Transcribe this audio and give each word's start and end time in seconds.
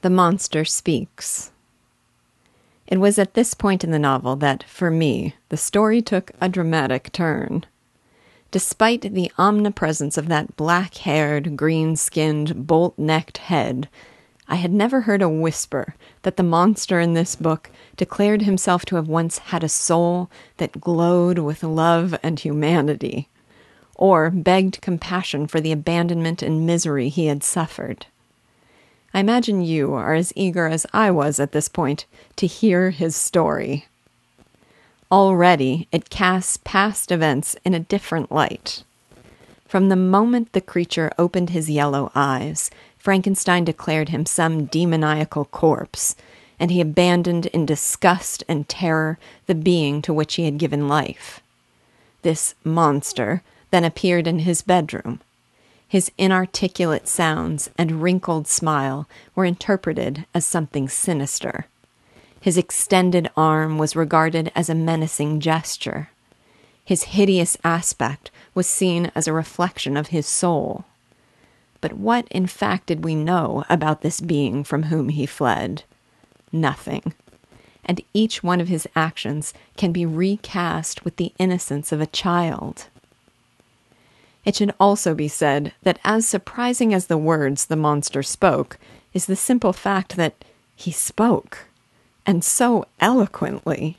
The 0.00 0.10
Monster 0.10 0.64
Speaks. 0.64 1.50
It 2.86 3.00
was 3.00 3.18
at 3.18 3.34
this 3.34 3.52
point 3.54 3.82
in 3.82 3.90
the 3.90 3.98
novel 3.98 4.36
that, 4.36 4.62
for 4.62 4.92
me, 4.92 5.34
the 5.48 5.56
story 5.56 6.00
took 6.00 6.30
a 6.40 6.48
dramatic 6.48 7.10
turn. 7.10 7.66
Despite 8.52 9.12
the 9.12 9.32
omnipresence 9.38 10.16
of 10.16 10.28
that 10.28 10.56
black 10.56 10.98
haired, 10.98 11.56
green 11.56 11.96
skinned, 11.96 12.64
bolt 12.64 12.96
necked 12.96 13.38
head, 13.38 13.88
I 14.46 14.54
had 14.54 14.72
never 14.72 15.00
heard 15.00 15.20
a 15.20 15.28
whisper 15.28 15.96
that 16.22 16.36
the 16.36 16.44
monster 16.44 17.00
in 17.00 17.14
this 17.14 17.34
book 17.34 17.68
declared 17.96 18.42
himself 18.42 18.84
to 18.86 18.96
have 18.96 19.08
once 19.08 19.38
had 19.38 19.64
a 19.64 19.68
soul 19.68 20.30
that 20.58 20.80
glowed 20.80 21.40
with 21.40 21.64
love 21.64 22.16
and 22.22 22.38
humanity, 22.38 23.28
or 23.96 24.30
begged 24.30 24.80
compassion 24.80 25.48
for 25.48 25.60
the 25.60 25.72
abandonment 25.72 26.40
and 26.40 26.64
misery 26.64 27.08
he 27.08 27.26
had 27.26 27.42
suffered. 27.42 28.06
I 29.14 29.20
imagine 29.20 29.62
you 29.62 29.94
are 29.94 30.14
as 30.14 30.32
eager 30.36 30.66
as 30.66 30.86
I 30.92 31.10
was 31.10 31.40
at 31.40 31.52
this 31.52 31.68
point 31.68 32.04
to 32.36 32.46
hear 32.46 32.90
his 32.90 33.16
story. 33.16 33.86
Already, 35.10 35.88
it 35.90 36.10
casts 36.10 36.58
past 36.58 37.10
events 37.10 37.56
in 37.64 37.72
a 37.72 37.80
different 37.80 38.30
light. 38.30 38.84
From 39.66 39.88
the 39.88 39.96
moment 39.96 40.52
the 40.52 40.60
creature 40.60 41.10
opened 41.18 41.50
his 41.50 41.70
yellow 41.70 42.12
eyes, 42.14 42.70
Frankenstein 42.98 43.64
declared 43.64 44.10
him 44.10 44.26
some 44.26 44.66
demoniacal 44.66 45.46
corpse, 45.46 46.14
and 46.60 46.70
he 46.70 46.80
abandoned 46.80 47.46
in 47.46 47.64
disgust 47.64 48.44
and 48.48 48.68
terror 48.68 49.18
the 49.46 49.54
being 49.54 50.02
to 50.02 50.12
which 50.12 50.34
he 50.34 50.44
had 50.44 50.58
given 50.58 50.88
life. 50.88 51.40
This 52.22 52.54
monster 52.64 53.42
then 53.70 53.84
appeared 53.84 54.26
in 54.26 54.40
his 54.40 54.62
bedroom, 54.62 55.20
his 55.88 56.12
inarticulate 56.18 57.08
sounds 57.08 57.70
and 57.78 58.02
wrinkled 58.02 58.46
smile 58.46 59.08
were 59.34 59.46
interpreted 59.46 60.26
as 60.34 60.44
something 60.44 60.86
sinister. 60.86 61.66
His 62.40 62.58
extended 62.58 63.30
arm 63.36 63.78
was 63.78 63.96
regarded 63.96 64.52
as 64.54 64.68
a 64.68 64.74
menacing 64.74 65.40
gesture. 65.40 66.10
His 66.84 67.04
hideous 67.04 67.56
aspect 67.64 68.30
was 68.54 68.66
seen 68.66 69.10
as 69.14 69.26
a 69.26 69.32
reflection 69.32 69.96
of 69.96 70.08
his 70.08 70.26
soul. 70.26 70.84
But 71.80 71.94
what, 71.94 72.28
in 72.28 72.46
fact, 72.46 72.86
did 72.86 73.02
we 73.02 73.14
know 73.14 73.64
about 73.70 74.02
this 74.02 74.20
being 74.20 74.64
from 74.64 74.84
whom 74.84 75.08
he 75.08 75.26
fled? 75.26 75.84
Nothing. 76.52 77.14
And 77.84 78.02
each 78.12 78.42
one 78.42 78.60
of 78.60 78.68
his 78.68 78.86
actions 78.94 79.54
can 79.78 79.92
be 79.92 80.04
recast 80.04 81.04
with 81.04 81.16
the 81.16 81.32
innocence 81.38 81.92
of 81.92 82.00
a 82.00 82.06
child. 82.06 82.88
It 84.44 84.56
should 84.56 84.74
also 84.80 85.14
be 85.14 85.28
said 85.28 85.72
that, 85.82 85.98
as 86.04 86.26
surprising 86.26 86.94
as 86.94 87.06
the 87.06 87.18
words 87.18 87.66
the 87.66 87.76
monster 87.76 88.22
spoke, 88.22 88.78
is 89.12 89.26
the 89.26 89.36
simple 89.36 89.72
fact 89.72 90.16
that 90.16 90.44
he 90.74 90.90
spoke, 90.90 91.66
and 92.24 92.44
so 92.44 92.86
eloquently. 93.00 93.98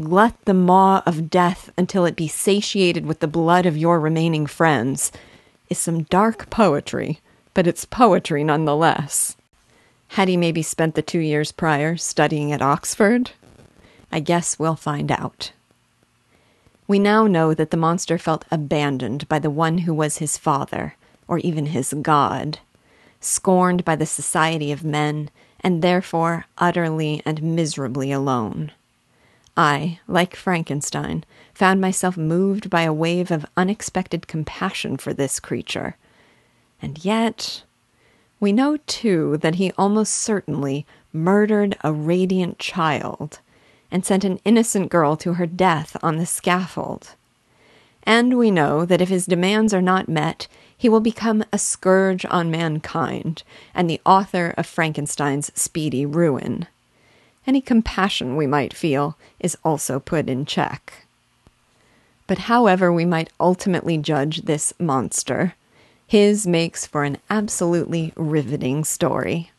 Glut 0.00 0.34
the 0.44 0.54
maw 0.54 1.02
of 1.04 1.28
death 1.28 1.70
until 1.76 2.06
it 2.06 2.16
be 2.16 2.28
satiated 2.28 3.04
with 3.04 3.20
the 3.20 3.26
blood 3.26 3.66
of 3.66 3.76
your 3.76 4.00
remaining 4.00 4.46
friends, 4.46 5.12
is 5.68 5.78
some 5.78 6.04
dark 6.04 6.48
poetry, 6.48 7.20
but 7.52 7.66
it's 7.66 7.84
poetry 7.84 8.44
nonetheless. 8.44 9.36
Had 10.08 10.28
he 10.28 10.36
maybe 10.36 10.62
spent 10.62 10.94
the 10.94 11.02
two 11.02 11.20
years 11.20 11.52
prior 11.52 11.96
studying 11.96 12.50
at 12.52 12.62
Oxford? 12.62 13.32
I 14.10 14.20
guess 14.20 14.58
we'll 14.58 14.76
find 14.76 15.12
out. 15.12 15.52
We 16.90 16.98
now 16.98 17.28
know 17.28 17.54
that 17.54 17.70
the 17.70 17.76
monster 17.76 18.18
felt 18.18 18.44
abandoned 18.50 19.28
by 19.28 19.38
the 19.38 19.48
one 19.48 19.78
who 19.78 19.94
was 19.94 20.18
his 20.18 20.36
father, 20.36 20.96
or 21.28 21.38
even 21.38 21.66
his 21.66 21.94
God, 22.02 22.58
scorned 23.20 23.84
by 23.84 23.94
the 23.94 24.06
society 24.06 24.72
of 24.72 24.82
men, 24.82 25.30
and 25.60 25.82
therefore 25.82 26.46
utterly 26.58 27.22
and 27.24 27.44
miserably 27.44 28.10
alone. 28.10 28.72
I, 29.56 30.00
like 30.08 30.34
Frankenstein, 30.34 31.22
found 31.54 31.80
myself 31.80 32.16
moved 32.16 32.68
by 32.68 32.82
a 32.82 32.92
wave 32.92 33.30
of 33.30 33.46
unexpected 33.56 34.26
compassion 34.26 34.96
for 34.96 35.14
this 35.14 35.38
creature. 35.38 35.96
And 36.82 37.04
yet, 37.04 37.62
we 38.40 38.50
know 38.50 38.78
too 38.88 39.36
that 39.42 39.54
he 39.54 39.70
almost 39.78 40.14
certainly 40.14 40.86
murdered 41.12 41.78
a 41.84 41.92
radiant 41.92 42.58
child 42.58 43.38
and 43.90 44.04
sent 44.04 44.24
an 44.24 44.40
innocent 44.44 44.90
girl 44.90 45.16
to 45.16 45.34
her 45.34 45.46
death 45.46 45.96
on 46.02 46.16
the 46.16 46.26
scaffold. 46.26 47.14
And 48.04 48.38
we 48.38 48.50
know 48.50 48.84
that 48.84 49.00
if 49.00 49.08
his 49.08 49.26
demands 49.26 49.74
are 49.74 49.82
not 49.82 50.08
met, 50.08 50.48
he 50.76 50.88
will 50.88 51.00
become 51.00 51.44
a 51.52 51.58
scourge 51.58 52.24
on 52.26 52.50
mankind 52.50 53.42
and 53.74 53.88
the 53.88 54.00
author 54.06 54.54
of 54.56 54.66
Frankenstein's 54.66 55.50
speedy 55.54 56.06
ruin. 56.06 56.66
Any 57.46 57.60
compassion 57.60 58.36
we 58.36 58.46
might 58.46 58.72
feel 58.72 59.16
is 59.38 59.56
also 59.64 60.00
put 60.00 60.28
in 60.28 60.46
check. 60.46 61.04
But 62.26 62.38
however 62.38 62.92
we 62.92 63.04
might 63.04 63.30
ultimately 63.38 63.98
judge 63.98 64.42
this 64.42 64.72
monster, 64.78 65.54
his 66.06 66.46
makes 66.46 66.86
for 66.86 67.04
an 67.04 67.18
absolutely 67.28 68.12
riveting 68.16 68.84
story. 68.84 69.50